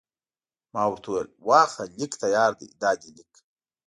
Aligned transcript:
ما 0.73 0.83
ورته 0.89 1.07
وویل: 1.11 1.29
واخله، 1.47 1.85
لیک 1.97 2.11
تیار 2.23 2.51
دی، 2.59 2.67
دا 2.81 2.91
دی 2.99 3.09
لیک. 3.15 3.33